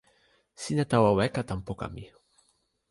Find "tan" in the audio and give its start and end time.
1.49-1.59